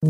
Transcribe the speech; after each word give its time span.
Hai, 0.00 0.08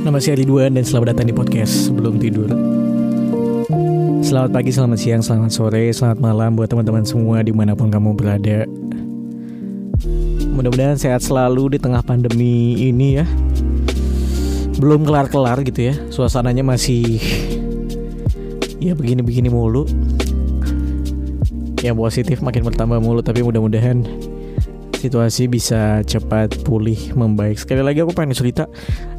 nama 0.00 0.16
saya 0.16 0.40
Ridwan 0.40 0.72
dan 0.72 0.88
selamat 0.88 1.12
datang 1.12 1.28
di 1.28 1.36
podcast 1.36 1.92
Sebelum 1.92 2.16
Tidur. 2.16 2.48
Selamat 4.24 4.56
pagi, 4.56 4.72
selamat 4.72 4.96
siang, 4.96 5.20
selamat 5.20 5.52
sore, 5.52 5.92
selamat 5.92 6.16
malam 6.16 6.56
buat 6.56 6.72
teman-teman 6.72 7.04
semua 7.04 7.44
di 7.44 7.52
mana 7.52 7.76
pun 7.76 7.92
kamu 7.92 8.16
berada. 8.16 8.64
Mudah-mudahan 10.56 10.96
sehat 10.96 11.20
selalu 11.20 11.76
di 11.76 11.78
tengah 11.84 12.00
pandemi 12.00 12.88
ini 12.88 13.20
ya 13.20 13.28
Belum 14.82 15.06
kelar-kelar 15.06 15.62
gitu 15.62 15.94
ya. 15.94 15.94
Suasananya 16.10 16.66
masih 16.66 17.22
Ya 18.82 18.98
begini-begini 18.98 19.46
mulu. 19.46 19.86
Yang 21.86 21.96
positif 22.02 22.36
makin 22.42 22.66
bertambah 22.66 22.98
mulu 22.98 23.22
Tapi 23.22 23.46
mudah-mudahan 23.46 24.02
situasi 24.98 25.50
bisa 25.50 26.02
cepat 26.06 26.62
pulih 26.62 27.14
membaik. 27.14 27.58
Sekali 27.58 27.82
lagi 27.82 28.02
aku 28.02 28.14
pengen 28.14 28.38
cerita 28.38 28.70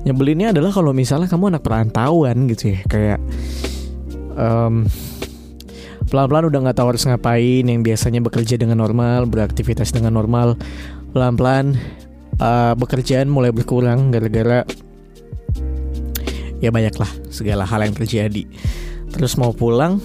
nyebelinnya 0.07 0.55
adalah 0.55 0.71
kalau 0.71 0.95
misalnya 0.95 1.27
kamu 1.27 1.55
anak 1.55 1.63
perantauan 1.63 2.47
gitu 2.47 2.75
ya 2.75 2.79
kayak 2.87 3.19
um, 4.35 4.87
pelan-pelan 6.07 6.47
udah 6.51 6.59
nggak 6.63 6.77
tahu 6.79 6.87
harus 6.95 7.03
ngapain 7.07 7.63
yang 7.67 7.81
biasanya 7.83 8.19
bekerja 8.23 8.55
dengan 8.59 8.79
normal 8.79 9.27
beraktivitas 9.27 9.95
dengan 9.95 10.15
normal 10.15 10.59
pelan-pelan 11.15 11.79
uh, 12.39 12.75
bekerjaan 12.75 13.31
mulai 13.31 13.51
berkurang 13.55 14.11
gara-gara 14.11 14.67
ya 16.63 16.71
banyaklah 16.71 17.11
segala 17.27 17.67
hal 17.67 17.83
yang 17.83 17.91
terjadi. 17.91 18.47
Terus 19.11 19.35
mau 19.35 19.51
pulang 19.51 19.99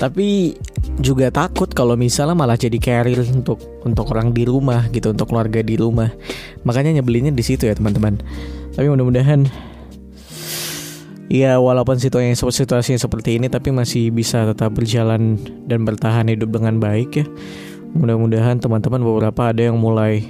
tapi 0.00 0.56
juga 0.96 1.28
takut 1.28 1.68
kalau 1.76 1.92
misalnya 1.92 2.32
malah 2.32 2.56
jadi 2.56 2.80
carrier 2.80 3.20
untuk 3.20 3.60
untuk 3.84 4.08
orang 4.16 4.32
di 4.32 4.48
rumah 4.48 4.88
gitu 4.88 5.12
untuk 5.12 5.28
keluarga 5.28 5.60
di 5.60 5.76
rumah. 5.76 6.08
Makanya 6.64 6.96
nyebelinnya 6.96 7.36
di 7.36 7.44
situ 7.44 7.68
ya 7.68 7.76
teman-teman. 7.76 8.16
Tapi 8.72 8.88
mudah-mudahan 8.88 9.44
ya 11.28 11.60
walaupun 11.60 12.00
situasinya 12.00 12.32
situasinya 12.32 12.96
seperti 12.96 13.36
ini 13.36 13.52
tapi 13.52 13.70
masih 13.70 14.08
bisa 14.08 14.48
tetap 14.48 14.72
berjalan 14.72 15.36
dan 15.68 15.84
bertahan 15.84 16.32
hidup 16.32 16.48
dengan 16.48 16.80
baik 16.80 17.20
ya. 17.20 17.26
Mudah-mudahan 17.92 18.56
teman-teman 18.56 19.04
beberapa 19.04 19.52
ada 19.52 19.68
yang 19.68 19.76
mulai 19.76 20.24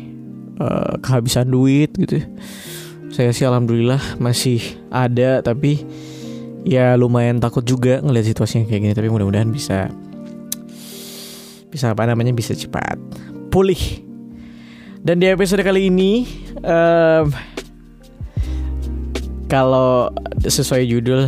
uh, 0.59 0.99
kehabisan 0.99 1.47
duit 1.47 1.95
gitu 1.95 2.27
saya 3.11 3.35
sih 3.35 3.43
alhamdulillah 3.43 4.23
masih 4.23 4.63
ada 4.89 5.43
tapi 5.43 5.83
ya 6.63 6.95
lumayan 6.95 7.43
takut 7.43 7.67
juga 7.67 7.99
ngelihat 7.99 8.33
situasinya 8.35 8.65
kayak 8.71 8.81
gini. 8.87 8.95
Tapi 8.95 9.09
mudah-mudahan 9.11 9.51
bisa 9.51 9.91
bisa 11.71 11.95
apa 11.95 12.07
namanya 12.07 12.35
bisa 12.35 12.55
cepat 12.55 12.99
pulih. 13.51 13.79
Dan 15.01 15.19
di 15.19 15.27
episode 15.27 15.65
kali 15.65 15.89
ini 15.89 16.29
um, 16.63 17.33
kalau 19.51 20.13
sesuai 20.45 20.87
judul 20.87 21.27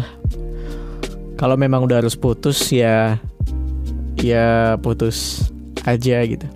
kalau 1.40 1.58
memang 1.58 1.82
udah 1.82 2.04
harus 2.04 2.14
putus 2.14 2.70
ya 2.70 3.18
ya 4.20 4.78
putus 4.78 5.50
aja 5.82 6.22
gitu. 6.22 6.46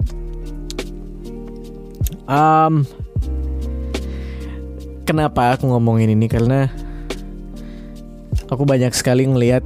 Um, 2.26 2.86
kenapa 5.06 5.54
aku 5.54 5.70
ngomongin 5.70 6.10
ini 6.12 6.26
karena 6.26 6.66
aku 8.50 8.66
banyak 8.66 8.90
sekali 8.90 9.22
ngelihat 9.24 9.62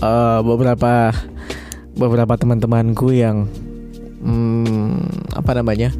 uh, 0.00 0.40
beberapa 0.40 1.12
beberapa 1.92 2.34
teman-temanku 2.40 3.12
yang 3.12 3.46
hmm, 4.24 5.28
apa 5.36 5.50
namanya 5.60 5.92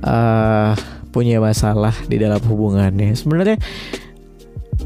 uh, 0.00 0.72
punya 1.12 1.40
masalah 1.44 1.92
di 2.08 2.16
dalam 2.16 2.40
hubungannya. 2.40 3.12
Sebenarnya 3.12 3.60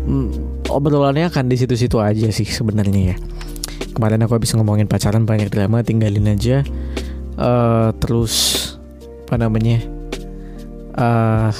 hmm, 0.02 0.66
obrolannya 0.66 1.30
akan 1.30 1.46
di 1.46 1.56
situ-situ 1.58 2.02
aja 2.02 2.28
sih 2.34 2.46
sebenarnya 2.46 3.14
ya. 3.14 3.16
Kemarin 3.92 4.24
aku 4.24 4.40
habis 4.40 4.56
ngomongin 4.56 4.88
pacaran 4.88 5.28
banyak 5.28 5.52
drama, 5.52 5.84
tinggalin 5.84 6.32
aja. 6.32 6.66
Uh, 7.36 7.92
terus 8.02 8.58
apa 9.28 9.36
namanya? 9.36 9.84
Uh, 10.96 11.52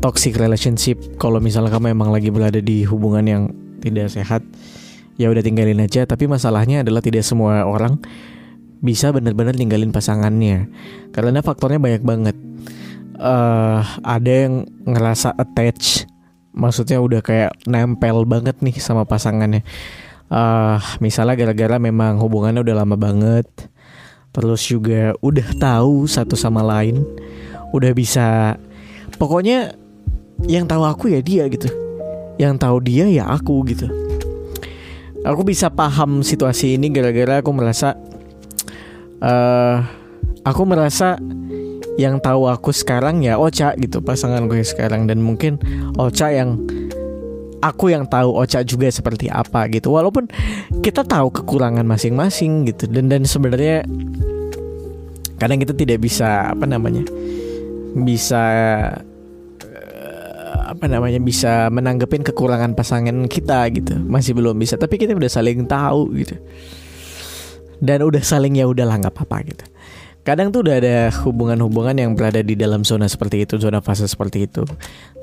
toxic 0.00 0.36
relationship. 0.40 0.96
Kalau 1.20 1.38
misalnya 1.38 1.70
kamu 1.70 1.92
emang 1.92 2.10
lagi 2.10 2.32
berada 2.32 2.58
di 2.58 2.82
hubungan 2.88 3.24
yang 3.24 3.42
tidak 3.80 4.12
sehat 4.12 4.42
ya 5.20 5.28
udah 5.28 5.44
tinggalin 5.44 5.84
aja. 5.84 6.08
Tapi 6.08 6.26
masalahnya 6.26 6.82
adalah 6.82 7.04
tidak 7.04 7.22
semua 7.22 7.68
orang 7.68 8.00
bisa 8.80 9.12
benar-benar 9.12 9.52
tinggalin 9.52 9.92
pasangannya. 9.92 10.72
Karena 11.12 11.44
faktornya 11.44 11.78
banyak 11.78 12.02
banget. 12.02 12.36
Uh, 13.20 13.84
ada 14.00 14.48
yang 14.48 14.64
ngerasa 14.88 15.36
attach 15.36 16.08
maksudnya 16.56 17.04
udah 17.04 17.20
kayak 17.20 17.52
nempel 17.68 18.24
banget 18.24 18.56
nih 18.64 18.80
sama 18.80 19.04
pasangannya. 19.04 19.60
Uh, 20.32 20.80
misalnya 21.04 21.36
gara-gara 21.36 21.76
memang 21.76 22.16
hubungannya 22.16 22.64
udah 22.64 22.76
lama 22.80 22.96
banget. 22.96 23.46
Terus 24.30 24.62
juga 24.64 25.12
udah 25.20 25.48
tahu 25.60 26.08
satu 26.08 26.38
sama 26.38 26.64
lain. 26.64 27.02
Udah 27.76 27.92
bisa 27.92 28.56
pokoknya 29.18 29.79
yang 30.48 30.64
tahu 30.64 30.82
aku 30.86 31.12
ya 31.12 31.20
dia 31.20 31.44
gitu. 31.50 31.68
Yang 32.40 32.54
tahu 32.62 32.76
dia 32.80 33.04
ya 33.10 33.24
aku 33.28 33.64
gitu. 33.68 33.90
Aku 35.20 35.44
bisa 35.44 35.68
paham 35.68 36.24
situasi 36.24 36.80
ini 36.80 36.88
gara-gara 36.88 37.44
aku 37.44 37.52
merasa 37.52 37.92
uh, 39.20 39.84
aku 40.40 40.62
merasa 40.64 41.20
yang 42.00 42.16
tahu 42.16 42.48
aku 42.48 42.72
sekarang 42.72 43.20
ya 43.20 43.36
Ocha 43.36 43.76
gitu 43.76 44.00
pasangan 44.00 44.48
gue 44.48 44.64
sekarang. 44.64 45.04
Dan 45.04 45.20
mungkin 45.20 45.60
Ocha 46.00 46.32
yang 46.32 46.56
aku 47.60 47.92
yang 47.92 48.08
tahu 48.08 48.32
Ocha 48.32 48.64
juga 48.64 48.88
seperti 48.88 49.28
apa 49.28 49.68
gitu. 49.68 49.92
Walaupun 49.92 50.32
kita 50.80 51.04
tahu 51.04 51.28
kekurangan 51.28 51.84
masing-masing 51.84 52.64
gitu. 52.72 52.88
Dan 52.88 53.12
dan 53.12 53.28
sebenarnya 53.28 53.84
kadang 55.36 55.60
kita 55.60 55.76
tidak 55.76 56.04
bisa 56.04 56.52
apa 56.52 56.64
namanya 56.64 57.04
bisa 57.92 58.44
apa 60.70 60.86
namanya 60.86 61.18
bisa 61.18 61.66
menanggepin 61.74 62.22
kekurangan 62.22 62.78
pasangan 62.78 63.26
kita 63.26 63.66
gitu. 63.74 63.98
Masih 63.98 64.38
belum 64.38 64.54
bisa 64.54 64.78
tapi 64.78 64.96
kita 65.02 65.18
udah 65.18 65.30
saling 65.30 65.66
tahu 65.66 66.14
gitu. 66.14 66.38
Dan 67.82 68.06
udah 68.06 68.22
saling 68.22 68.54
ya 68.54 68.70
udahlah 68.70 69.02
nggak 69.02 69.10
apa-apa 69.10 69.36
gitu. 69.50 69.64
Kadang 70.20 70.52
tuh 70.52 70.60
udah 70.62 70.76
ada 70.78 70.96
hubungan-hubungan 71.24 71.96
yang 71.96 72.12
berada 72.12 72.44
di 72.44 72.52
dalam 72.52 72.84
zona 72.84 73.08
seperti 73.08 73.48
itu 73.48 73.56
zona 73.56 73.80
fase 73.80 74.04
seperti 74.04 74.46
itu. 74.46 74.68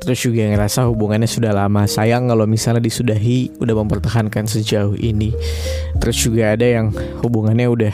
Terus 0.01 0.19
juga 0.19 0.49
ngerasa 0.49 0.89
hubungannya 0.89 1.29
sudah 1.29 1.53
lama. 1.53 1.85
Sayang 1.85 2.27
kalau 2.27 2.49
misalnya 2.49 2.81
disudahi 2.81 3.61
udah 3.61 3.75
mempertahankan 3.77 4.49
sejauh 4.49 4.97
ini. 4.97 5.31
Terus 6.01 6.17
juga 6.17 6.57
ada 6.57 6.65
yang 6.65 6.91
hubungannya 7.21 7.69
udah 7.69 7.93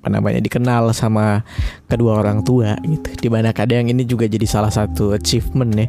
apa 0.00 0.08
namanya 0.08 0.40
dikenal 0.40 0.92
sama 0.96 1.44
kedua 1.84 2.16
orang 2.16 2.40
tua 2.42 2.80
gitu. 2.80 3.08
Di 3.20 3.28
mana 3.28 3.52
kadang 3.52 3.84
ini 3.84 4.08
juga 4.08 4.24
jadi 4.24 4.48
salah 4.48 4.72
satu 4.72 5.12
achievement 5.12 5.72
ya 5.76 5.88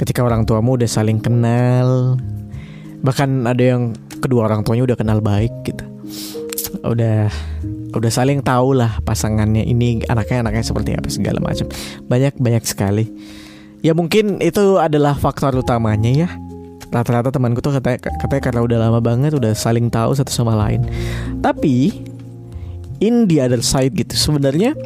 ketika 0.00 0.24
orang 0.24 0.44
tuamu 0.44 0.76
udah 0.76 0.88
saling 0.88 1.20
kenal. 1.20 2.20
Bahkan 3.04 3.44
ada 3.48 3.62
yang 3.62 3.92
kedua 4.20 4.48
orang 4.48 4.64
tuanya 4.64 4.88
udah 4.88 4.96
kenal 4.98 5.18
baik 5.20 5.52
gitu. 5.64 5.84
Udah 6.84 7.28
udah 7.96 8.10
saling 8.12 8.44
tahu 8.44 8.76
lah 8.76 9.00
pasangannya 9.08 9.64
ini 9.64 10.04
anaknya 10.12 10.44
anaknya 10.44 10.64
seperti 10.64 10.96
apa 10.96 11.08
segala 11.08 11.38
macam. 11.40 11.68
Banyak 12.08 12.36
banyak 12.36 12.64
sekali. 12.64 13.06
Ya 13.84 13.92
mungkin 13.92 14.40
itu 14.42 14.80
adalah 14.80 15.16
faktor 15.16 15.56
utamanya 15.56 16.26
ya. 16.26 16.28
Rata-rata 16.86 17.34
temanku 17.34 17.60
tuh 17.60 17.76
katanya 17.76 17.98
katanya 18.22 18.42
karena 18.42 18.60
udah 18.62 18.78
lama 18.78 19.00
banget 19.02 19.34
udah 19.36 19.52
saling 19.52 19.88
tahu 19.88 20.16
satu 20.16 20.32
sama 20.32 20.56
lain. 20.56 20.86
Tapi 21.40 22.04
in 23.00 23.28
the 23.28 23.40
other 23.42 23.60
side 23.60 23.92
gitu. 23.96 24.12
Sebenarnya 24.16 24.76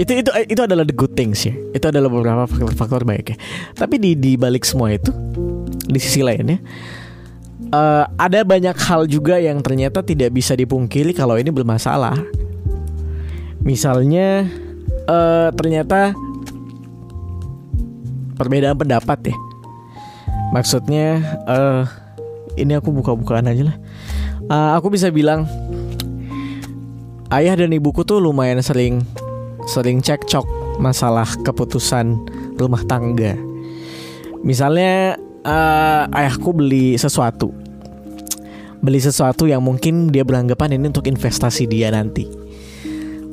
itu 0.00 0.24
itu 0.24 0.30
itu 0.48 0.60
adalah 0.64 0.84
the 0.88 0.96
good 0.96 1.12
things 1.12 1.44
ya. 1.44 1.52
Itu 1.76 1.92
adalah 1.92 2.08
beberapa 2.08 2.48
faktor-faktor 2.48 3.04
baik 3.04 3.26
ya. 3.32 3.36
Tapi 3.76 4.00
di 4.00 4.16
di 4.16 4.40
balik 4.40 4.64
semua 4.64 4.92
itu 4.92 5.12
di 5.88 5.98
sisi 6.00 6.24
lainnya 6.24 6.62
uh, 7.72 8.04
ada 8.20 8.44
banyak 8.44 8.76
hal 8.76 9.08
juga 9.08 9.40
yang 9.40 9.58
ternyata 9.64 10.04
tidak 10.04 10.30
bisa 10.30 10.52
dipungkiri 10.52 11.16
kalau 11.16 11.40
ini 11.40 11.48
bermasalah. 11.48 12.14
Misalnya 13.64 14.46
uh, 15.08 15.48
ternyata 15.56 16.12
perbedaan 18.36 18.76
pendapat 18.76 19.32
ya. 19.32 19.36
Maksudnya 20.52 21.20
uh, 21.48 21.88
ini 22.60 22.76
aku 22.76 22.92
buka-bukaan 22.92 23.48
aja 23.48 23.72
lah. 23.72 23.76
Uh, 24.52 24.70
aku 24.76 24.92
bisa 24.92 25.08
bilang 25.08 25.48
ayah 27.32 27.56
dan 27.56 27.72
ibuku 27.72 28.04
tuh 28.04 28.20
lumayan 28.20 28.60
sering 28.60 29.00
sering 29.68 30.02
cekcok 30.02 30.44
masalah 30.82 31.28
keputusan 31.46 32.18
rumah 32.58 32.82
tangga. 32.86 33.38
Misalnya 34.42 35.14
uh, 35.46 36.10
ayahku 36.10 36.50
beli 36.50 36.98
sesuatu, 36.98 37.54
beli 38.82 38.98
sesuatu 38.98 39.46
yang 39.46 39.62
mungkin 39.62 40.10
dia 40.10 40.26
beranggapan 40.26 40.78
ini 40.78 40.90
untuk 40.90 41.06
investasi 41.06 41.70
dia 41.70 41.94
nanti. 41.94 42.26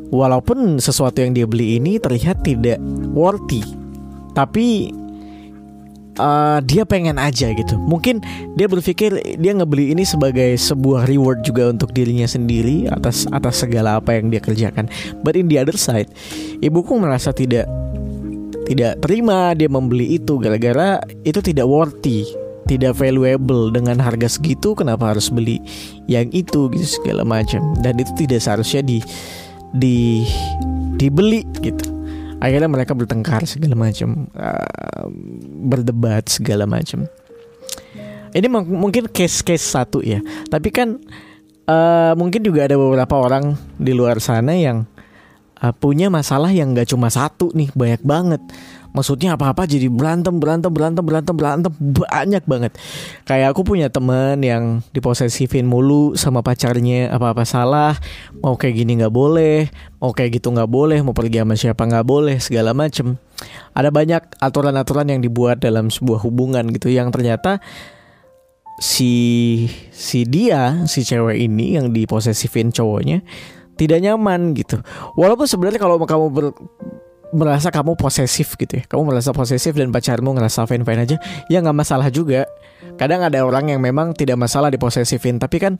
Walaupun 0.09 0.81
sesuatu 0.81 1.21
yang 1.21 1.37
dia 1.37 1.45
beli 1.45 1.77
ini 1.77 2.01
terlihat 2.01 2.41
tidak 2.41 2.81
worthy, 3.13 3.61
tapi 4.33 4.89
uh, 6.19 6.59
dia 6.61 6.83
pengen 6.83 7.15
aja 7.15 7.49
gitu. 7.55 7.79
Mungkin 7.79 8.19
dia 8.59 8.67
berpikir 8.67 9.39
dia 9.39 9.51
ngebeli 9.55 9.95
ini 9.95 10.03
sebagai 10.03 10.59
sebuah 10.59 11.07
reward 11.07 11.41
juga 11.47 11.71
untuk 11.71 11.95
dirinya 11.95 12.27
sendiri 12.27 12.91
atas 12.91 13.25
atas 13.31 13.63
segala 13.63 13.97
apa 13.97 14.19
yang 14.19 14.29
dia 14.29 14.43
kerjakan. 14.43 14.91
But 15.23 15.39
in 15.39 15.47
the 15.47 15.57
other 15.57 15.79
side, 15.79 16.11
ibuku 16.59 16.99
merasa 16.99 17.31
tidak 17.31 17.65
tidak 18.69 19.01
terima 19.01 19.57
dia 19.57 19.65
membeli 19.65 20.21
itu 20.21 20.37
gara-gara 20.37 21.01
itu 21.25 21.41
tidak 21.41 21.65
worthy 21.65 22.21
tidak 22.69 22.93
valuable 23.01 23.73
dengan 23.73 23.97
harga 23.97 24.29
segitu 24.29 24.77
kenapa 24.77 25.09
harus 25.09 25.33
beli 25.33 25.57
yang 26.05 26.29
itu 26.29 26.69
gitu 26.69 26.85
segala 26.85 27.25
macam 27.25 27.73
dan 27.81 27.97
itu 27.97 28.13
tidak 28.13 28.45
seharusnya 28.45 28.85
di 28.85 29.01
di 29.73 30.21
dibeli 31.01 31.41
gitu 31.65 31.98
akhirnya 32.39 32.71
mereka 32.71 32.95
bertengkar 32.95 33.43
segala 33.45 33.75
macam 33.75 34.27
uh, 34.35 35.07
berdebat 35.67 36.27
segala 36.31 36.63
macam. 36.65 37.05
Ini 38.29 38.45
mungkin 38.51 39.09
case-case 39.09 39.65
satu 39.65 40.05
ya. 40.05 40.21
Tapi 40.47 40.69
kan 40.69 41.01
uh, 41.65 42.13
mungkin 42.13 42.41
juga 42.45 42.65
ada 42.65 42.77
beberapa 42.77 43.15
orang 43.17 43.57
di 43.77 43.91
luar 43.93 44.21
sana 44.21 44.53
yang 44.53 44.85
uh, 45.61 45.73
punya 45.73 46.07
masalah 46.07 46.49
yang 46.53 46.73
gak 46.73 46.89
cuma 46.89 47.09
satu 47.11 47.51
nih 47.53 47.69
banyak 47.73 48.01
banget 48.05 48.41
maksudnya 48.99 49.39
apa-apa 49.39 49.63
jadi 49.63 49.87
berantem 49.87 50.35
berantem 50.35 50.67
berantem 50.67 51.03
berantem 51.07 51.35
berantem. 51.35 51.71
Banyak 51.79 52.43
banget. 52.43 52.75
Kayak 53.23 53.55
aku 53.55 53.63
punya 53.63 53.87
temen 53.87 54.43
yang 54.43 54.83
diposesifin 54.91 55.63
mulu 55.63 56.19
sama 56.19 56.43
pacarnya 56.43 57.07
apa-apa 57.15 57.47
salah. 57.47 57.95
Mau 58.43 58.59
kayak 58.59 58.75
gini 58.75 58.99
nggak 58.99 59.15
boleh. 59.15 59.71
Mau 60.03 60.11
kayak 60.11 60.43
gitu 60.43 60.51
nggak 60.51 60.67
boleh. 60.67 60.99
Mau 60.99 61.15
pergi 61.15 61.39
sama 61.39 61.55
siapa 61.55 61.87
nggak 61.87 62.03
boleh. 62.03 62.35
Segala 62.43 62.75
macem. 62.75 63.15
Ada 63.71 63.87
banyak 63.87 64.43
aturan-aturan 64.43 65.07
yang 65.07 65.23
dibuat 65.23 65.63
dalam 65.63 65.87
sebuah 65.87 66.19
hubungan 66.27 66.67
gitu. 66.75 66.91
Yang 66.91 67.15
ternyata 67.15 67.63
si 68.83 69.11
si 69.95 70.27
dia 70.27 70.87
si 70.87 71.03
cewek 71.03 71.35
ini 71.35 71.75
yang 71.75 71.91
diposesifin 71.91 72.71
cowoknya 72.71 73.23
tidak 73.79 74.03
nyaman 74.03 74.51
gitu. 74.59 74.83
Walaupun 75.15 75.47
sebenarnya 75.47 75.79
kalau 75.79 75.95
kamu 76.03 76.25
ber, 76.35 76.45
merasa 77.29 77.69
kamu 77.69 77.93
posesif 77.93 78.57
gitu 78.57 78.81
ya. 78.81 78.83
Kamu 78.89 79.13
merasa 79.13 79.29
posesif 79.33 79.77
dan 79.77 79.93
pacarmu 79.93 80.33
ngerasa 80.33 80.65
fine 80.65 80.81
fine 80.85 81.01
aja 81.05 81.17
ya 81.47 81.57
nggak 81.61 81.77
masalah 81.77 82.09
juga. 82.09 82.49
Kadang 82.97 83.23
ada 83.23 83.43
orang 83.45 83.69
yang 83.71 83.79
memang 83.79 84.17
tidak 84.17 84.35
masalah 84.39 84.73
diposesifin 84.73 85.37
tapi 85.37 85.61
kan 85.61 85.77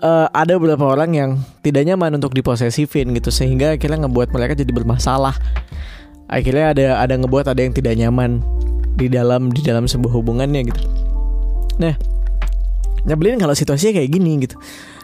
uh, 0.00 0.30
ada 0.30 0.56
beberapa 0.56 0.86
orang 0.86 1.10
yang 1.12 1.30
tidak 1.60 1.82
nyaman 1.86 2.14
untuk 2.16 2.32
diposesifin 2.32 3.10
gitu 3.16 3.34
sehingga 3.34 3.74
akhirnya 3.74 4.06
ngebuat 4.06 4.30
mereka 4.30 4.54
jadi 4.54 4.70
bermasalah. 4.70 5.34
Akhirnya 6.30 6.72
ada 6.72 6.86
ada 7.02 7.14
ngebuat 7.18 7.52
ada 7.52 7.60
yang 7.60 7.74
tidak 7.74 7.98
nyaman 7.98 8.40
di 8.96 9.10
dalam 9.10 9.50
di 9.50 9.60
dalam 9.60 9.90
sebuah 9.90 10.12
hubungannya 10.14 10.62
gitu. 10.70 10.82
Nah 11.82 11.94
nyebelin 13.02 13.42
kalau 13.42 13.52
situasinya 13.52 13.98
kayak 13.98 14.10
gini 14.14 14.46
gitu. 14.46 14.56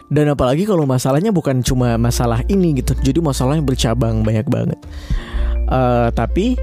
Dan 0.09 0.25
apalagi 0.25 0.65
kalau 0.65 0.89
masalahnya 0.89 1.29
bukan 1.29 1.61
cuma 1.61 1.93
masalah 2.01 2.41
ini 2.49 2.81
gitu 2.81 2.97
jadi 2.97 3.21
masalahnya 3.21 3.61
bercabang 3.61 4.25
banyak 4.25 4.49
banget 4.49 4.81
uh, 5.69 6.09
tapi 6.11 6.57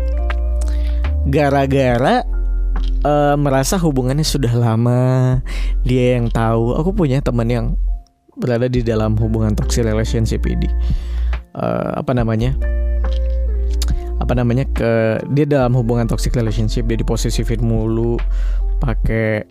gara-gara 1.27 2.23
uh, 3.03 3.35
merasa 3.39 3.79
hubungannya 3.79 4.27
sudah 4.27 4.53
lama 4.55 5.41
dia 5.83 6.19
yang 6.19 6.31
tahu. 6.31 6.75
Aku 6.79 6.95
punya 6.95 7.23
teman 7.23 7.49
yang 7.51 7.67
berada 8.37 8.69
di 8.69 8.85
dalam 8.85 9.17
hubungan 9.17 9.57
toxic 9.57 9.87
relationship 9.87 10.45
ini. 10.47 10.69
Uh, 11.57 11.97
apa 11.99 12.13
namanya? 12.13 12.53
Apa 14.21 14.37
namanya? 14.37 14.69
Ke 14.71 15.23
dia 15.33 15.47
dalam 15.49 15.73
hubungan 15.75 16.05
toxic 16.11 16.35
relationship 16.37 16.85
dia 16.87 16.99
diposesifin 17.01 17.63
mulu 17.63 18.21
pakai 18.83 19.47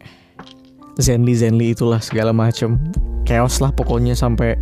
zenly 1.02 1.34
zenly 1.36 1.74
itulah 1.74 2.00
segala 2.00 2.32
macem. 2.32 2.78
Chaos 3.26 3.58
lah 3.58 3.74
pokoknya 3.74 4.14
sampai 4.14 4.54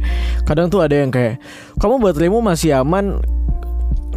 kadang 0.47 0.71
tuh 0.71 0.79
ada 0.79 0.95
yang 0.95 1.11
kayak 1.11 1.35
kamu 1.83 1.99
bateraimu 1.99 2.39
masih 2.39 2.71
aman 2.79 3.19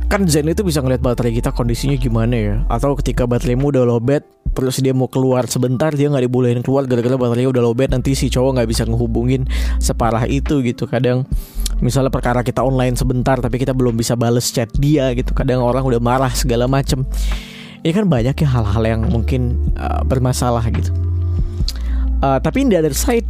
kan 0.07 0.23
Zen 0.31 0.47
itu 0.47 0.63
bisa 0.63 0.79
ngeliat 0.79 1.03
baterai 1.03 1.35
kita 1.35 1.51
kondisinya 1.51 1.99
gimana 1.99 2.35
ya. 2.35 2.57
Atau 2.71 2.95
ketika 2.99 3.27
bateraimu 3.27 3.75
udah 3.75 3.85
lowbat 3.87 4.23
terus 4.57 4.81
dia 4.81 4.97
mau 4.97 5.05
keluar 5.05 5.45
sebentar 5.53 5.93
dia 5.93 6.09
nggak 6.09 6.25
dibolehin 6.25 6.65
keluar 6.65 6.89
gara-gara 6.89 7.13
baterainya 7.21 7.53
udah 7.53 7.61
lowbat 7.61 7.93
nanti 7.93 8.17
si 8.17 8.33
cowok 8.33 8.57
nggak 8.57 8.69
bisa 8.73 8.83
ngehubungin 8.89 9.45
separah 9.83 10.25
itu 10.31 10.63
gitu. 10.63 10.87
Kadang 10.87 11.27
misalnya 11.83 12.09
perkara 12.09 12.41
kita 12.47 12.63
online 12.63 12.95
sebentar 12.95 13.37
tapi 13.37 13.59
kita 13.59 13.75
belum 13.75 13.99
bisa 13.99 14.15
bales 14.15 14.49
chat 14.55 14.71
dia 14.79 15.11
gitu. 15.13 15.35
Kadang 15.35 15.61
orang 15.61 15.83
udah 15.83 15.99
marah 15.99 16.33
segala 16.33 16.71
macem. 16.71 17.03
Ini 17.83 17.93
kan 17.93 18.07
banyak 18.07 18.35
ya 18.35 18.49
hal-hal 18.49 18.83
yang 18.87 19.03
mungkin 19.11 19.75
uh, 19.79 20.03
bermasalah 20.07 20.65
gitu. 20.71 20.91
Uh, 22.23 22.41
tapi 22.41 22.65
di 22.65 22.75
other 22.79 22.97
side 22.97 23.27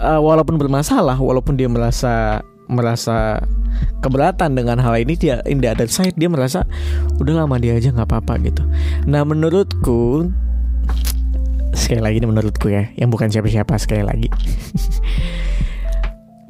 uh, 0.00 0.22
walaupun 0.22 0.56
bermasalah 0.56 1.18
walaupun 1.18 1.58
dia 1.58 1.68
merasa 1.68 2.40
merasa 2.68 3.42
keberatan 4.04 4.54
dengan 4.54 4.78
hal 4.78 4.94
ini 5.00 5.16
dia 5.16 5.40
in 5.48 5.58
the 5.64 5.68
other 5.68 5.88
side 5.88 6.14
dia 6.14 6.28
merasa 6.28 6.68
udah 7.18 7.44
lama 7.44 7.56
dia 7.56 7.74
aja 7.74 7.90
nggak 7.90 8.08
apa-apa 8.08 8.38
gitu. 8.44 8.62
Nah 9.08 9.24
menurutku 9.24 10.28
sekali 11.72 12.00
lagi 12.04 12.20
ini 12.20 12.28
menurutku 12.28 12.68
ya 12.68 12.92
yang 12.94 13.08
bukan 13.08 13.32
siapa-siapa 13.32 13.74
sekali 13.80 14.04
lagi. 14.04 14.28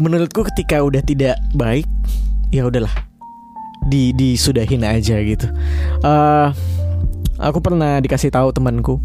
Menurutku 0.03 0.47
ketika 0.47 0.79
udah 0.79 1.03
tidak 1.03 1.35
baik 1.59 1.83
ya 2.55 2.71
udahlah 2.71 2.95
di 3.91 4.15
disudahin 4.15 4.87
aja 4.87 5.19
gitu. 5.19 5.51
Uh, 6.07 6.55
aku 7.39 7.59
pernah 7.59 7.99
dikasih 7.99 8.31
tahu 8.31 8.55
temanku 8.55 9.03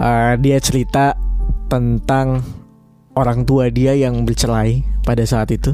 uh, 0.00 0.34
dia 0.40 0.58
cerita 0.62 1.16
tentang 1.68 2.40
orang 3.18 3.44
tua 3.44 3.68
dia 3.68 3.92
yang 3.92 4.24
bercerai 4.24 4.97
pada 5.08 5.24
saat 5.24 5.48
itu 5.48 5.72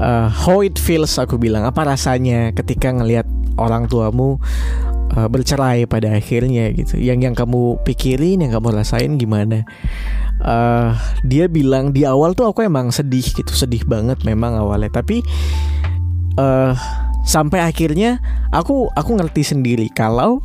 uh, 0.00 0.28
how 0.32 0.64
it 0.64 0.80
feels 0.80 1.12
aku 1.20 1.36
bilang. 1.36 1.68
Apa 1.68 1.84
rasanya 1.84 2.56
ketika 2.56 2.88
ngelihat 2.90 3.28
orang 3.60 3.86
tuamu 3.86 4.40
uh, 5.14 5.28
bercerai 5.28 5.84
pada 5.84 6.16
akhirnya 6.16 6.72
gitu. 6.72 6.96
Yang 6.96 7.30
yang 7.30 7.34
kamu 7.36 7.84
pikirin 7.84 8.40
yang 8.40 8.52
kamu 8.56 8.72
rasain 8.72 9.20
gimana? 9.20 9.68
Uh, 10.40 10.96
dia 11.20 11.52
bilang 11.52 11.92
di 11.92 12.08
awal 12.08 12.32
tuh 12.32 12.48
aku 12.48 12.64
emang 12.64 12.88
sedih 12.88 13.24
gitu. 13.24 13.52
Sedih 13.52 13.84
banget 13.84 14.24
memang 14.24 14.56
awalnya. 14.56 14.88
Tapi 14.88 15.20
uh, 16.40 16.72
sampai 17.28 17.60
akhirnya 17.60 18.18
aku 18.48 18.88
aku 18.96 19.10
ngerti 19.20 19.44
sendiri 19.44 19.92
kalau 19.92 20.40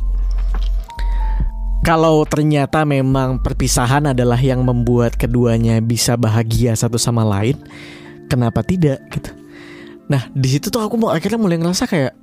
kalau 1.86 2.26
ternyata 2.26 2.82
memang 2.82 3.38
perpisahan 3.38 4.10
adalah 4.10 4.42
yang 4.42 4.66
membuat 4.66 5.14
keduanya 5.14 5.78
bisa 5.78 6.18
bahagia 6.18 6.74
satu 6.74 6.98
sama 6.98 7.22
lain, 7.22 7.54
kenapa 8.26 8.66
tidak 8.66 8.98
gitu? 9.14 9.30
Nah 10.10 10.26
di 10.34 10.50
situ 10.50 10.66
tuh 10.66 10.82
aku 10.82 10.98
mau 10.98 11.14
akhirnya 11.14 11.38
mulai 11.38 11.62
ngerasa 11.62 11.86
kayak, 11.86 12.18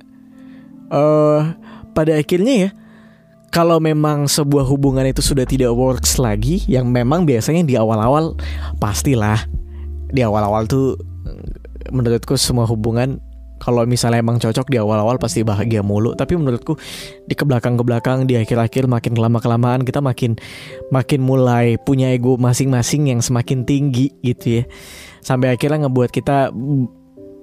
uh, 0.92 1.56
pada 1.96 2.12
akhirnya 2.12 2.68
ya, 2.68 2.70
kalau 3.48 3.80
memang 3.80 4.28
sebuah 4.28 4.68
hubungan 4.68 5.08
itu 5.08 5.24
sudah 5.24 5.48
tidak 5.48 5.72
works 5.72 6.20
lagi, 6.20 6.60
yang 6.68 6.92
memang 6.92 7.24
biasanya 7.24 7.64
di 7.64 7.80
awal-awal 7.80 8.36
pastilah 8.76 9.48
di 10.12 10.20
awal-awal 10.20 10.68
tuh 10.68 11.00
menurutku 11.88 12.36
semua 12.36 12.68
hubungan 12.68 13.16
kalau 13.58 13.86
misalnya 13.88 14.20
emang 14.20 14.36
cocok 14.42 14.66
di 14.68 14.76
awal-awal 14.76 15.16
pasti 15.16 15.46
bahagia 15.46 15.80
mulu. 15.80 16.12
Tapi 16.12 16.36
menurutku 16.36 16.76
di 17.24 17.34
ke 17.34 17.44
belakang 17.46 17.80
ke 17.80 17.84
belakang 17.86 18.28
di 18.28 18.36
akhir-akhir 18.36 18.90
makin 18.90 19.16
lama 19.16 19.38
kelamaan 19.40 19.86
kita 19.86 20.02
makin 20.04 20.36
makin 20.90 21.20
mulai 21.22 21.80
punya 21.80 22.12
ego 22.12 22.36
masing-masing 22.36 23.08
yang 23.14 23.20
semakin 23.24 23.64
tinggi 23.64 24.12
gitu 24.20 24.60
ya. 24.60 24.64
Sampai 25.24 25.54
akhirnya 25.54 25.88
ngebuat 25.88 26.10
kita 26.12 26.52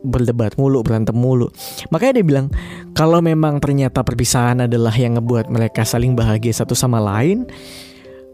berdebat 0.01 0.57
mulu 0.57 0.81
berantem 0.81 1.13
mulu. 1.13 1.49
Makanya 1.93 2.21
dia 2.21 2.25
bilang 2.25 2.47
kalau 2.97 3.21
memang 3.21 3.61
ternyata 3.61 4.01
perpisahan 4.01 4.65
adalah 4.65 4.93
yang 4.97 5.17
ngebuat 5.17 5.49
mereka 5.49 5.85
saling 5.85 6.17
bahagia 6.17 6.53
satu 6.53 6.73
sama 6.73 6.97
lain 6.97 7.45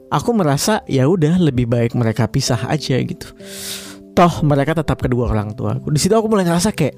aku 0.07 0.31
merasa 0.31 0.83
ya 0.87 1.07
udah 1.07 1.35
lebih 1.39 1.67
baik 1.67 1.91
mereka 1.95 2.27
pisah 2.27 2.67
aja 2.71 2.95
gitu. 2.99 3.27
Toh 4.15 4.33
mereka 4.41 4.73
tetap 4.73 4.97
kedua 4.97 5.29
orang 5.29 5.53
tua 5.53 5.77
aku. 5.77 5.93
Di 5.93 5.99
situ 6.01 6.15
aku 6.15 6.25
mulai 6.31 6.47
ngerasa 6.47 6.73
kayak 6.73 6.95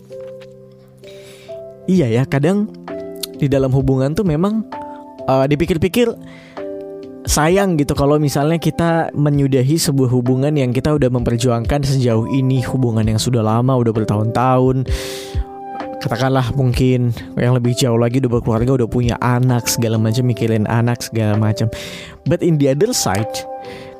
iya 1.89 2.05
ya 2.05 2.23
kadang 2.29 2.69
di 3.41 3.49
dalam 3.49 3.73
hubungan 3.73 4.13
tuh 4.13 4.21
memang 4.21 4.61
uh, 5.25 5.49
dipikir-pikir 5.49 6.13
sayang 7.25 7.75
gitu 7.81 7.97
kalau 7.97 8.21
misalnya 8.21 8.61
kita 8.61 9.09
menyudahi 9.17 9.75
sebuah 9.75 10.09
hubungan 10.13 10.53
yang 10.53 10.69
kita 10.69 10.93
udah 10.93 11.09
memperjuangkan 11.09 11.81
sejauh 11.81 12.29
ini 12.29 12.61
hubungan 12.65 13.05
yang 13.05 13.17
sudah 13.17 13.41
lama 13.41 13.73
udah 13.75 13.93
bertahun-tahun. 13.93 14.85
Katakanlah 15.99 16.55
mungkin 16.55 17.11
yang 17.35 17.51
lebih 17.59 17.75
jauh 17.75 17.99
lagi 17.99 18.23
udah 18.23 18.31
berkeluarga 18.39 18.71
udah 18.79 18.87
punya 18.87 19.19
anak 19.19 19.67
segala 19.67 19.99
macam 19.99 20.23
mikirin 20.31 20.63
anak 20.63 21.03
segala 21.03 21.35
macam. 21.35 21.67
But 22.23 22.39
in 22.39 22.55
the 22.55 22.71
other 22.71 22.95
side 22.95 23.35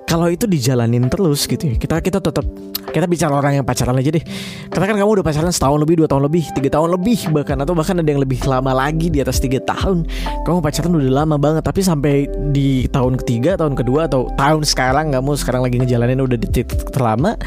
kalau 0.10 0.25
itu 0.25 0.50
dijalanin 0.50 1.06
terus 1.06 1.46
gitu 1.46 1.70
ya 1.70 1.78
kita 1.78 2.01
kita 2.01 2.18
tetap 2.18 2.42
kita 2.89 3.06
bicara 3.06 3.38
orang 3.38 3.62
yang 3.62 3.66
pacaran 3.66 3.94
aja 4.01 4.10
deh. 4.10 4.25
Katakan 4.74 4.98
kamu 4.98 5.22
udah 5.22 5.25
pacaran 5.25 5.54
setahun 5.54 5.78
lebih 5.78 6.01
dua 6.01 6.08
tahun 6.10 6.25
lebih 6.25 6.50
tiga 6.58 6.74
tahun 6.74 6.98
lebih 6.98 7.30
bahkan 7.30 7.62
atau 7.62 7.78
bahkan 7.78 8.01
ada 8.01 8.10
yang 8.10 8.18
lebih 8.18 8.42
lama 8.50 8.74
lagi 8.74 9.13
di 9.13 9.22
atas 9.22 9.38
tiga 9.38 9.62
tahun. 9.62 10.10
Kamu 10.42 10.58
pacaran 10.58 10.98
udah 10.98 11.13
lama 11.22 11.38
banget 11.38 11.62
tapi 11.62 11.86
sampai 11.86 12.25
di 12.50 12.89
tahun 12.89 13.22
ketiga 13.22 13.62
tahun 13.62 13.78
kedua 13.78 14.10
atau 14.10 14.34
tahun 14.34 14.66
sekarang 14.66 15.13
kamu 15.13 15.38
sekarang 15.38 15.62
lagi 15.62 15.78
ngejalanin 15.78 16.25
udah 16.25 16.38
di 16.42 16.66
terlama 16.89 17.38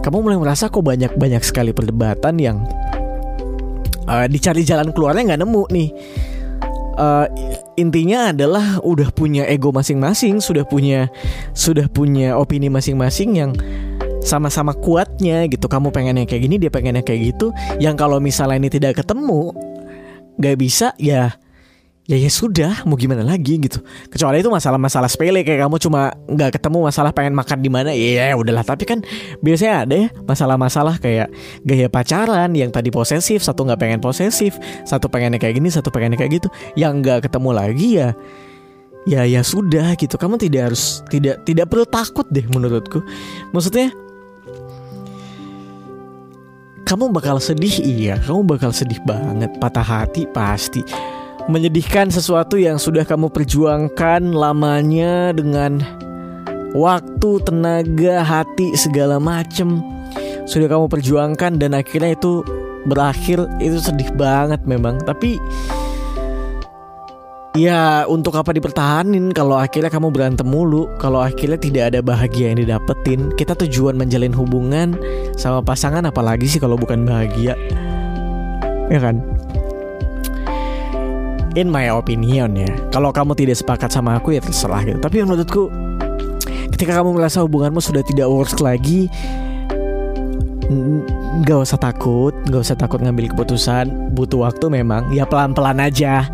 kamu 0.00 0.24
mulai 0.24 0.38
merasa 0.40 0.72
kok 0.72 0.80
banyak 0.80 1.12
banyak 1.20 1.44
sekali 1.44 1.76
perdebatan 1.76 2.40
yang 2.40 2.64
uh, 4.08 4.24
dicari 4.24 4.64
jalan 4.64 4.88
keluarnya 4.96 5.34
nggak 5.34 5.40
nemu 5.44 5.62
nih 5.68 5.88
uh, 6.98 7.26
intinya 7.78 8.34
adalah 8.34 8.82
udah 8.82 9.08
punya 9.14 9.46
ego 9.46 9.70
masing-masing 9.70 10.42
sudah 10.42 10.66
punya 10.66 11.06
sudah 11.54 11.86
punya 11.88 12.34
opini 12.34 12.66
masing-masing 12.68 13.38
yang 13.38 13.50
sama-sama 14.20 14.74
kuatnya 14.74 15.46
gitu. 15.48 15.70
Kamu 15.70 15.94
pengennya 15.94 16.26
kayak 16.26 16.42
gini 16.44 16.56
dia 16.58 16.68
pengennya 16.68 17.06
kayak 17.06 17.32
gitu. 17.32 17.54
Yang 17.78 17.96
kalau 18.02 18.18
misalnya 18.18 18.58
ini 18.58 18.68
tidak 18.68 19.00
ketemu 19.00 19.54
nggak 20.38 20.56
bisa 20.58 20.94
ya 20.98 21.34
ya 22.08 22.16
ya 22.16 22.32
sudah 22.32 22.88
mau 22.88 22.96
gimana 22.96 23.20
lagi 23.20 23.60
gitu. 23.60 23.84
Kecuali 24.08 24.40
itu 24.40 24.48
masalah-masalah 24.48 25.12
sepele 25.12 25.44
kayak 25.44 25.68
kamu 25.68 25.76
cuma 25.76 26.16
nggak 26.24 26.56
ketemu 26.56 26.88
masalah 26.88 27.12
pengen 27.12 27.36
makan 27.36 27.60
di 27.60 27.68
mana 27.68 27.92
ya, 27.92 28.32
ya 28.32 28.34
udahlah. 28.34 28.64
Tapi 28.64 28.88
kan 28.88 29.04
biasanya 29.44 29.84
ada 29.84 29.94
ya 29.94 30.08
masalah-masalah 30.24 30.96
kayak 31.04 31.28
gaya 31.68 31.92
pacaran 31.92 32.48
yang 32.56 32.72
tadi 32.72 32.88
posesif 32.88 33.44
satu 33.44 33.68
nggak 33.68 33.76
pengen 33.76 34.00
posesif 34.00 34.56
satu 34.88 35.12
pengennya 35.12 35.36
kayak 35.36 35.60
gini 35.60 35.68
satu 35.68 35.92
pengennya 35.92 36.16
kayak 36.16 36.40
gitu 36.40 36.48
yang 36.80 37.04
nggak 37.04 37.28
ketemu 37.28 37.50
lagi 37.52 38.00
ya 38.00 38.16
ya 39.04 39.28
ya 39.28 39.44
sudah 39.44 39.92
gitu. 40.00 40.16
Kamu 40.16 40.40
tidak 40.40 40.72
harus 40.72 41.04
tidak 41.12 41.44
tidak 41.44 41.68
perlu 41.68 41.84
takut 41.84 42.24
deh 42.32 42.48
menurutku. 42.48 43.04
Maksudnya 43.52 43.92
kamu 46.88 47.12
bakal 47.12 47.36
sedih 47.36 47.84
iya. 47.84 48.16
Kamu 48.16 48.48
bakal 48.48 48.72
sedih 48.72 48.96
banget 49.04 49.52
patah 49.60 49.84
hati 49.84 50.24
pasti 50.32 50.80
menyedihkan 51.48 52.12
sesuatu 52.12 52.60
yang 52.60 52.76
sudah 52.76 53.08
kamu 53.08 53.32
perjuangkan 53.32 54.36
lamanya 54.36 55.32
dengan 55.32 55.80
waktu, 56.76 57.40
tenaga, 57.40 58.20
hati 58.20 58.76
segala 58.76 59.16
macem. 59.16 59.80
Sudah 60.44 60.68
kamu 60.68 60.92
perjuangkan 60.92 61.56
dan 61.56 61.72
akhirnya 61.72 62.12
itu 62.12 62.44
berakhir 62.84 63.48
itu 63.64 63.80
sedih 63.80 64.12
banget 64.12 64.60
memang. 64.68 65.00
Tapi 65.00 65.40
ya 67.56 68.04
untuk 68.04 68.36
apa 68.36 68.52
dipertahanin 68.52 69.32
kalau 69.32 69.56
akhirnya 69.56 69.88
kamu 69.88 70.12
berantem 70.12 70.44
mulu? 70.44 70.84
Kalau 71.00 71.24
akhirnya 71.24 71.56
tidak 71.56 71.96
ada 71.96 72.00
bahagia 72.04 72.52
yang 72.52 72.60
didapetin? 72.60 73.32
Kita 73.40 73.56
tujuan 73.56 73.96
menjalin 73.96 74.36
hubungan 74.36 75.00
sama 75.40 75.64
pasangan 75.64 76.04
apalagi 76.04 76.44
sih 76.44 76.60
kalau 76.60 76.76
bukan 76.76 77.08
bahagia? 77.08 77.56
Ya 78.88 79.00
kan 79.00 79.20
in 81.58 81.66
my 81.66 81.90
opinion 81.90 82.54
ya. 82.54 82.70
Kalau 82.94 83.10
kamu 83.10 83.34
tidak 83.34 83.58
sepakat 83.58 83.90
sama 83.90 84.14
aku 84.22 84.38
ya 84.38 84.40
terserah 84.40 84.86
gitu. 84.86 85.02
Tapi 85.02 85.26
menurutku 85.26 85.66
ketika 86.70 87.02
kamu 87.02 87.18
merasa 87.18 87.42
hubunganmu 87.42 87.82
sudah 87.82 88.06
tidak 88.06 88.30
works 88.30 88.62
lagi 88.62 89.10
nggak 91.42 91.64
usah 91.64 91.80
takut 91.80 92.36
nggak 92.44 92.60
usah 92.62 92.78
takut 92.78 93.02
ngambil 93.02 93.34
keputusan. 93.34 94.14
Butuh 94.14 94.46
waktu 94.46 94.70
memang 94.70 95.10
ya 95.10 95.26
pelan 95.26 95.50
pelan 95.50 95.82
aja. 95.82 96.30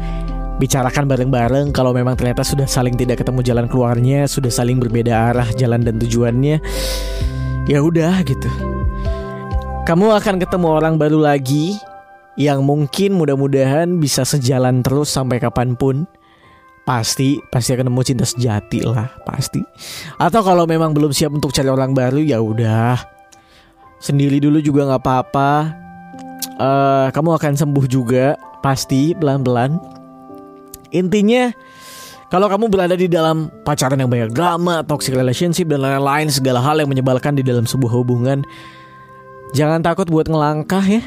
Bicarakan 0.55 1.11
bareng-bareng 1.11 1.75
kalau 1.75 1.91
memang 1.91 2.15
ternyata 2.15 2.47
sudah 2.47 2.71
saling 2.71 2.95
tidak 2.95 3.27
ketemu 3.27 3.43
jalan 3.43 3.67
keluarnya 3.67 4.31
sudah 4.31 4.55
saling 4.55 4.79
berbeda 4.79 5.35
arah 5.35 5.51
jalan 5.59 5.83
dan 5.83 5.99
tujuannya 5.99 6.63
ya 7.67 7.79
udah 7.83 8.23
gitu. 8.23 8.47
Kamu 9.83 10.15
akan 10.15 10.39
ketemu 10.39 10.67
orang 10.71 10.95
baru 10.95 11.19
lagi 11.19 11.75
yang 12.35 12.67
mungkin 12.67 13.15
mudah-mudahan 13.15 14.03
bisa 14.03 14.27
sejalan 14.27 14.83
terus 14.83 15.15
sampai 15.15 15.39
kapan 15.39 15.79
pun 15.79 16.07
pasti 16.85 17.41
pasti 17.49 17.73
akan 17.73 17.89
nemu 17.89 18.03
cinta 18.05 18.27
sejati 18.27 18.85
lah 18.85 19.09
pasti. 19.25 19.63
Atau 20.21 20.45
kalau 20.45 20.69
memang 20.69 20.93
belum 20.93 21.15
siap 21.15 21.33
untuk 21.33 21.55
cari 21.55 21.71
orang 21.71 21.95
baru 21.97 22.21
ya 22.21 22.43
udah. 22.43 23.01
Sendiri 24.03 24.43
dulu 24.43 24.61
juga 24.61 24.85
nggak 24.85 25.03
apa-apa. 25.03 25.53
Uh, 26.55 27.09
kamu 27.11 27.41
akan 27.41 27.53
sembuh 27.57 27.87
juga 27.89 28.37
pasti 28.61 29.17
pelan-pelan. 29.17 29.81
Intinya 30.93 31.51
kalau 32.29 32.51
kamu 32.51 32.69
berada 32.69 32.99
di 32.99 33.07
dalam 33.07 33.49
pacaran 33.63 33.97
yang 33.97 34.11
banyak 34.11 34.35
drama, 34.35 34.83
toxic 34.85 35.15
relationship 35.15 35.71
dan 35.71 35.87
lain-lain 35.87 36.29
segala 36.29 36.61
hal 36.61 36.83
yang 36.83 36.91
menyebalkan 36.91 37.39
di 37.39 37.47
dalam 37.47 37.65
sebuah 37.65 37.95
hubungan, 37.95 38.43
jangan 39.57 39.81
takut 39.81 40.11
buat 40.11 40.29
ngelangkah 40.29 40.85
ya 40.85 41.03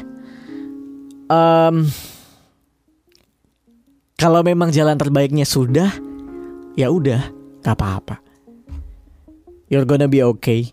um, 1.28 1.88
kalau 4.18 4.40
memang 4.42 4.74
jalan 4.74 4.98
terbaiknya 4.98 5.46
sudah, 5.46 5.94
ya 6.74 6.90
udah, 6.90 7.30
gak 7.62 7.76
apa-apa. 7.78 8.16
You're 9.68 9.86
gonna 9.86 10.08
be 10.08 10.24
okay. 10.24 10.72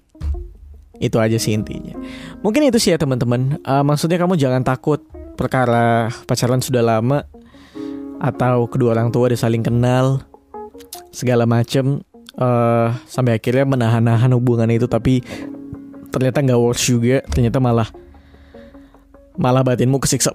Itu 0.97 1.19
aja 1.19 1.35
sih 1.35 1.51
intinya. 1.51 1.93
Mungkin 2.39 2.71
itu 2.71 2.79
sih 2.79 2.95
ya 2.95 2.97
teman-teman. 2.97 3.59
Uh, 3.62 3.83
maksudnya 3.83 4.15
kamu 4.15 4.39
jangan 4.39 4.63
takut 4.63 5.03
perkara 5.35 6.07
pacaran 6.24 6.63
sudah 6.63 6.79
lama 6.79 7.27
atau 8.24 8.65
kedua 8.71 8.95
orang 8.95 9.12
tua 9.12 9.27
udah 9.27 9.35
saling 9.35 9.59
kenal 9.59 10.24
segala 11.12 11.43
macem 11.43 12.00
uh, 12.39 12.95
sampai 13.05 13.35
akhirnya 13.35 13.67
menahan-nahan 13.67 14.31
hubungan 14.35 14.71
itu 14.71 14.88
tapi 14.88 15.19
ternyata 16.15 16.39
nggak 16.39 16.59
works 16.59 16.88
juga 16.88 17.19
ternyata 17.27 17.59
malah 17.59 17.91
malah 19.35 19.63
batinmu 19.63 19.99
kesiksa 20.01 20.33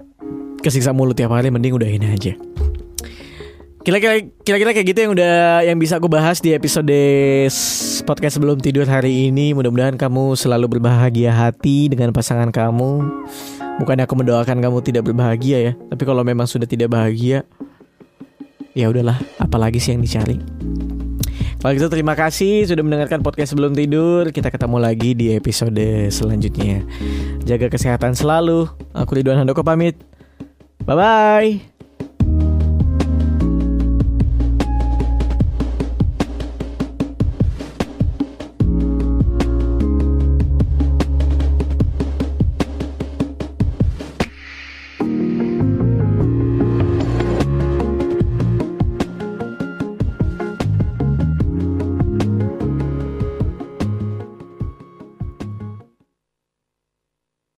kesiksa 0.61 0.93
mulut 0.93 1.17
tiap 1.17 1.33
hari 1.33 1.49
mending 1.49 1.73
udahin 1.73 2.05
aja 2.05 2.33
Kira-kira 3.81 4.21
kira-kira 4.45 4.77
kayak 4.77 4.87
gitu 4.93 4.99
yang 5.01 5.13
udah 5.17 5.65
yang 5.65 5.77
bisa 5.81 5.97
aku 5.97 6.05
bahas 6.05 6.37
di 6.37 6.53
episode 6.53 6.93
podcast 8.05 8.37
sebelum 8.37 8.61
tidur 8.61 8.85
hari 8.85 9.33
ini. 9.33 9.57
Mudah-mudahan 9.57 9.97
kamu 9.97 10.37
selalu 10.37 10.77
berbahagia 10.77 11.33
hati 11.33 11.89
dengan 11.89 12.13
pasangan 12.13 12.53
kamu. 12.53 13.01
Bukan 13.81 13.97
aku 14.05 14.13
mendoakan 14.13 14.61
kamu 14.61 14.77
tidak 14.85 15.09
berbahagia 15.09 15.57
ya, 15.65 15.73
tapi 15.89 16.05
kalau 16.05 16.21
memang 16.21 16.45
sudah 16.45 16.69
tidak 16.69 16.93
bahagia 16.93 17.41
ya 18.77 18.85
udahlah, 18.85 19.17
apalagi 19.41 19.81
sih 19.81 19.97
yang 19.97 20.05
dicari. 20.05 20.37
Kalau 21.61 21.77
gitu 21.77 21.93
terima 21.93 22.17
kasih 22.17 22.65
sudah 22.65 22.81
mendengarkan 22.81 23.21
podcast 23.21 23.53
sebelum 23.53 23.77
tidur. 23.77 24.33
Kita 24.33 24.49
ketemu 24.49 24.81
lagi 24.81 25.13
di 25.13 25.29
episode 25.37 26.09
selanjutnya. 26.09 26.81
Jaga 27.45 27.69
kesehatan 27.69 28.17
selalu. 28.17 28.65
Aku 28.97 29.13
Ridwan 29.13 29.45
Handoko 29.45 29.61
pamit. 29.61 29.93
Bye 30.89 30.97
bye. 30.97 31.70